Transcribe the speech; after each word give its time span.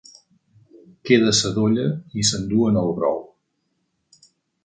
Queda 1.09 1.33
sadolla 1.39 1.85
i 2.21 2.25
s'enduen 2.29 2.79
el 2.85 2.89
brou. 3.01 3.21